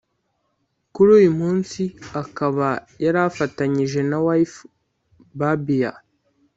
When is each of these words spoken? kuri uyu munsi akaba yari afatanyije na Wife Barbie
kuri 0.93 1.09
uyu 1.19 1.31
munsi 1.39 1.81
akaba 2.23 2.67
yari 3.03 3.19
afatanyije 3.29 3.99
na 4.09 4.17
Wife 4.25 4.59
Barbie 5.37 5.91